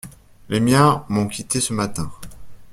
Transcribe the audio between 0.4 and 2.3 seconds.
Les miens m'ont quitté ce matin.